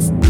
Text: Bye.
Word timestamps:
Bye. 0.00 0.29